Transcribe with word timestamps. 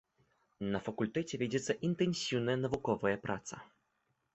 На 0.75 0.79
факультэце 0.85 1.39
вядзецца 1.43 1.77
інтэнсіўная 1.91 2.59
навуковая 2.67 3.17
праца. 3.29 3.67